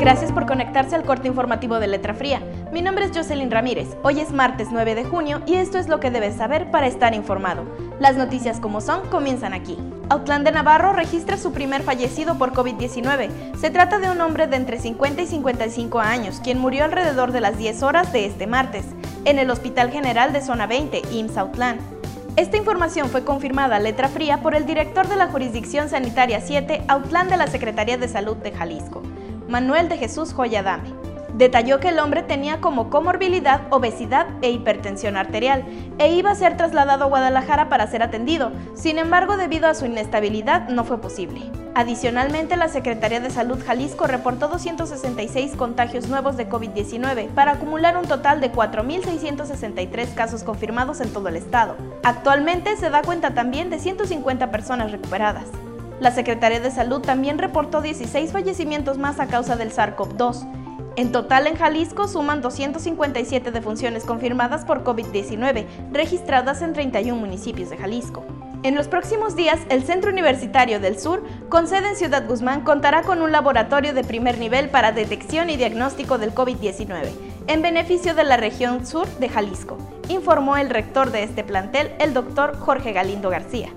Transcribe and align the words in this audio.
Gracias 0.00 0.32
por 0.32 0.46
conectarse 0.46 0.96
al 0.96 1.04
corte 1.04 1.28
informativo 1.28 1.78
de 1.78 1.86
Letra 1.86 2.14
Fría. 2.14 2.40
Mi 2.72 2.80
nombre 2.80 3.04
es 3.04 3.14
Jocelyn 3.14 3.50
Ramírez. 3.50 3.86
Hoy 4.02 4.18
es 4.20 4.32
martes 4.32 4.68
9 4.70 4.94
de 4.94 5.04
junio 5.04 5.42
y 5.44 5.56
esto 5.56 5.76
es 5.76 5.88
lo 5.88 6.00
que 6.00 6.10
debes 6.10 6.36
saber 6.36 6.70
para 6.70 6.86
estar 6.86 7.12
informado. 7.12 7.66
Las 7.98 8.16
noticias 8.16 8.60
como 8.60 8.80
son 8.80 9.06
comienzan 9.10 9.52
aquí. 9.52 9.76
Autlán 10.08 10.42
de 10.42 10.52
Navarro 10.52 10.94
registra 10.94 11.36
su 11.36 11.52
primer 11.52 11.82
fallecido 11.82 12.38
por 12.38 12.54
COVID-19. 12.54 13.58
Se 13.58 13.68
trata 13.68 13.98
de 13.98 14.10
un 14.10 14.22
hombre 14.22 14.46
de 14.46 14.56
entre 14.56 14.78
50 14.78 15.20
y 15.20 15.26
55 15.26 16.00
años, 16.00 16.40
quien 16.42 16.58
murió 16.58 16.84
alrededor 16.84 17.30
de 17.30 17.42
las 17.42 17.58
10 17.58 17.82
horas 17.82 18.10
de 18.10 18.24
este 18.24 18.46
martes, 18.46 18.86
en 19.26 19.38
el 19.38 19.50
Hospital 19.50 19.90
General 19.90 20.32
de 20.32 20.40
Zona 20.40 20.66
20, 20.66 21.02
IMSS 21.12 21.36
Autlán. 21.36 21.78
Esta 22.36 22.56
información 22.56 23.10
fue 23.10 23.22
confirmada 23.22 23.76
a 23.76 23.80
letra 23.80 24.08
fría 24.08 24.40
por 24.40 24.54
el 24.54 24.64
director 24.64 25.06
de 25.08 25.16
la 25.16 25.26
Jurisdicción 25.26 25.90
Sanitaria 25.90 26.40
7, 26.40 26.84
Autlán 26.88 27.28
de 27.28 27.36
la 27.36 27.48
Secretaría 27.48 27.98
de 27.98 28.08
Salud 28.08 28.38
de 28.38 28.52
Jalisco. 28.52 29.02
Manuel 29.50 29.88
de 29.88 29.98
Jesús 29.98 30.32
Joyadame. 30.32 30.94
Detalló 31.34 31.80
que 31.80 31.88
el 31.88 31.98
hombre 31.98 32.22
tenía 32.22 32.60
como 32.60 32.88
comorbilidad 32.88 33.62
obesidad 33.70 34.26
e 34.42 34.50
hipertensión 34.50 35.16
arterial 35.16 35.64
e 35.98 36.12
iba 36.12 36.30
a 36.30 36.34
ser 36.34 36.56
trasladado 36.56 37.04
a 37.04 37.08
Guadalajara 37.08 37.68
para 37.68 37.86
ser 37.88 38.02
atendido, 38.02 38.52
sin 38.74 38.98
embargo 38.98 39.36
debido 39.36 39.66
a 39.66 39.74
su 39.74 39.86
inestabilidad 39.86 40.68
no 40.68 40.84
fue 40.84 41.00
posible. 41.00 41.40
Adicionalmente, 41.74 42.56
la 42.56 42.68
Secretaría 42.68 43.20
de 43.20 43.30
Salud 43.30 43.58
Jalisco 43.64 44.06
reportó 44.06 44.48
266 44.48 45.56
contagios 45.56 46.08
nuevos 46.08 46.36
de 46.36 46.48
COVID-19 46.48 47.28
para 47.28 47.52
acumular 47.52 47.96
un 47.96 48.06
total 48.06 48.40
de 48.40 48.52
4.663 48.52 50.14
casos 50.14 50.42
confirmados 50.44 51.00
en 51.00 51.12
todo 51.12 51.28
el 51.28 51.36
estado. 51.36 51.76
Actualmente 52.02 52.76
se 52.76 52.90
da 52.90 53.02
cuenta 53.02 53.34
también 53.34 53.70
de 53.70 53.78
150 53.78 54.50
personas 54.50 54.92
recuperadas. 54.92 55.46
La 56.00 56.10
Secretaría 56.10 56.60
de 56.60 56.70
Salud 56.70 57.02
también 57.02 57.36
reportó 57.36 57.82
16 57.82 58.32
fallecimientos 58.32 58.96
más 58.96 59.20
a 59.20 59.26
causa 59.26 59.56
del 59.56 59.70
SARS-CoV-2. 59.70 60.94
En 60.96 61.12
total 61.12 61.46
en 61.46 61.56
Jalisco 61.56 62.08
suman 62.08 62.40
257 62.40 63.50
defunciones 63.50 64.04
confirmadas 64.04 64.64
por 64.64 64.82
COVID-19, 64.82 65.66
registradas 65.92 66.62
en 66.62 66.72
31 66.72 67.20
municipios 67.20 67.68
de 67.68 67.76
Jalisco. 67.76 68.24
En 68.62 68.74
los 68.74 68.88
próximos 68.88 69.36
días, 69.36 69.60
el 69.68 69.84
Centro 69.84 70.10
Universitario 70.10 70.80
del 70.80 70.98
Sur, 70.98 71.22
con 71.50 71.68
sede 71.68 71.90
en 71.90 71.96
Ciudad 71.96 72.26
Guzmán, 72.26 72.62
contará 72.62 73.02
con 73.02 73.20
un 73.20 73.30
laboratorio 73.30 73.92
de 73.92 74.02
primer 74.02 74.38
nivel 74.38 74.70
para 74.70 74.92
detección 74.92 75.50
y 75.50 75.58
diagnóstico 75.58 76.16
del 76.16 76.34
COVID-19, 76.34 77.10
en 77.46 77.62
beneficio 77.62 78.14
de 78.14 78.24
la 78.24 78.38
región 78.38 78.86
sur 78.86 79.06
de 79.18 79.28
Jalisco, 79.28 79.76
informó 80.08 80.56
el 80.56 80.70
rector 80.70 81.10
de 81.10 81.24
este 81.24 81.44
plantel, 81.44 81.92
el 81.98 82.14
doctor 82.14 82.58
Jorge 82.58 82.92
Galindo 82.92 83.28
García. 83.28 83.68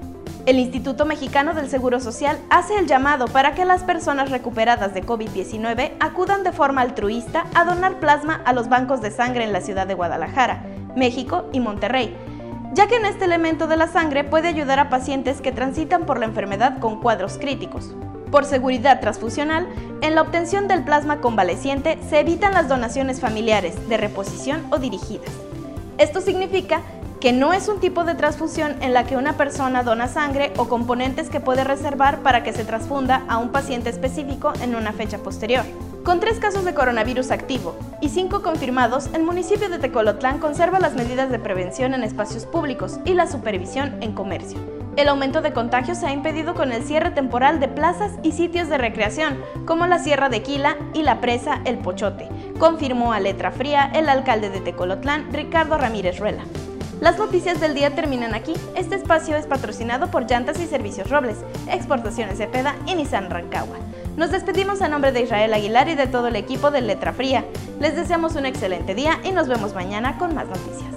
El 0.46 0.60
Instituto 0.60 1.06
Mexicano 1.06 1.54
del 1.54 1.70
Seguro 1.70 2.02
Social 2.02 2.38
hace 2.50 2.78
el 2.78 2.86
llamado 2.86 3.28
para 3.30 3.54
que 3.56 3.64
las 3.64 3.84
personas 3.84 4.30
recuperadas 4.30 4.94
de 4.94 5.02
COVID-19 5.02 5.94
acudan 6.02 6.44
de 6.44 6.52
forma 6.52 6.82
altruista 6.82 7.46
a 7.56 7.64
donar 7.64 8.02
plasma 8.02 8.42
a 8.44 8.52
los 8.52 8.68
bancos 8.68 9.02
de 9.02 9.10
sangre 9.10 9.46
en 9.46 9.54
la 9.54 9.62
ciudad 9.62 9.88
de 9.88 9.94
Guadalajara, 9.94 10.66
México 10.98 11.46
y 11.54 11.62
Monterrey, 11.62 12.14
ya 12.74 12.88
que 12.88 12.98
en 12.98 13.06
este 13.06 13.24
elemento 13.24 13.68
de 13.68 13.78
la 13.78 13.88
sangre 13.88 14.26
puede 14.26 14.50
ayudar 14.50 14.80
a 14.80 14.90
pacientes 14.90 15.40
que 15.40 15.54
transitan 15.54 16.06
por 16.06 16.20
la 16.20 16.26
enfermedad 16.26 16.78
con 16.80 17.00
cuadros 17.00 17.38
críticos. 17.38 17.96
Por 18.30 18.44
seguridad 18.44 19.00
transfusional, 19.00 19.70
en 20.02 20.14
la 20.14 20.24
obtención 20.24 20.68
del 20.68 20.84
plasma 20.84 21.22
convaleciente 21.22 21.98
se 22.10 22.20
evitan 22.20 22.54
las 22.54 22.68
donaciones 22.68 23.22
familiares, 23.22 23.88
de 23.88 23.96
reposición 23.96 24.62
o 24.72 24.78
dirigidas. 24.78 25.32
Esto 25.98 26.20
significa 26.20 26.82
que 27.24 27.32
no 27.32 27.54
es 27.54 27.70
un 27.70 27.80
tipo 27.80 28.04
de 28.04 28.16
transfusión 28.16 28.76
en 28.82 28.92
la 28.92 29.06
que 29.06 29.16
una 29.16 29.38
persona 29.38 29.82
dona 29.82 30.10
sangre 30.10 30.52
o 30.58 30.68
componentes 30.68 31.30
que 31.30 31.40
puede 31.40 31.64
reservar 31.64 32.20
para 32.20 32.44
que 32.44 32.52
se 32.52 32.66
transfunda 32.66 33.24
a 33.30 33.38
un 33.38 33.54
paciente 33.54 33.90
específico 33.90 34.52
en 34.62 34.76
una 34.76 34.92
fecha 34.92 35.20
posterior. 35.20 35.64
Con 36.04 36.20
tres 36.20 36.38
casos 36.40 36.66
de 36.66 36.74
coronavirus 36.74 37.32
activo 37.32 37.78
y 38.02 38.10
cinco 38.10 38.42
confirmados, 38.42 39.08
el 39.14 39.24
municipio 39.24 39.70
de 39.70 39.80
Tecolotlán 39.80 40.40
conserva 40.40 40.82
las 40.82 40.96
medidas 40.96 41.32
de 41.32 41.40
prevención 41.40 41.94
en 41.94 42.04
espacios 42.04 42.46
públicos 42.46 43.00
y 43.06 43.14
la 43.14 43.26
supervisión 43.26 43.96
en 44.02 44.12
comercio. 44.12 44.60
El 44.98 45.08
aumento 45.08 45.42
de 45.42 45.54
contagios 45.54 46.00
se 46.00 46.08
ha 46.08 46.12
impedido 46.12 46.56
con 46.56 46.74
el 46.74 46.84
cierre 46.84 47.12
temporal 47.12 47.62
de 47.62 47.70
plazas 47.70 48.12
y 48.22 48.34
sitios 48.34 48.68
de 48.68 48.78
recreación, 48.78 49.38
como 49.66 49.88
la 49.88 50.00
Sierra 50.00 50.28
de 50.28 50.44
Quila 50.44 50.76
y 50.94 51.04
la 51.04 51.22
presa 51.22 51.62
El 51.64 51.78
Pochote, 51.78 52.28
confirmó 52.60 53.14
a 53.14 53.22
letra 53.22 53.52
fría 53.52 53.90
el 53.96 54.10
alcalde 54.10 54.50
de 54.50 54.60
Tecolotlán, 54.60 55.32
Ricardo 55.32 55.78
Ramírez 55.78 56.20
Ruela. 56.20 56.44
Las 57.02 57.18
noticias 57.18 57.60
del 57.60 57.74
día 57.74 57.96
terminan 57.96 58.34
aquí. 58.34 58.54
Este 58.76 58.96
espacio 58.96 59.36
es 59.36 59.46
patrocinado 59.46 60.10
por 60.10 60.30
Llantas 60.30 60.60
y 60.60 60.68
Servicios 60.68 61.10
Robles, 61.10 61.38
Exportaciones 61.70 62.38
Cepeda 62.38 62.76
y 62.86 62.96
Nissan 62.96 63.30
Rancagua. 63.30 63.78
Nos 64.16 64.32
despedimos 64.32 64.82
a 64.82 64.88
nombre 64.88 65.12
de 65.12 65.22
Israel 65.22 65.54
Aguilar 65.54 65.90
y 65.90 65.96
de 65.96 66.08
todo 66.08 66.28
el 66.28 66.36
equipo 66.36 66.72
de 66.72 66.82
Letra 66.82 67.14
Fría. 67.14 67.46
Les 67.80 67.96
deseamos 67.96 68.36
un 68.36 68.46
excelente 68.46 68.96
día 68.96 69.20
y 69.24 69.32
nos 69.32 69.48
vemos 69.48 69.74
mañana 69.74 70.18
con 70.18 70.36
más 70.36 70.48
noticias. 70.48 70.94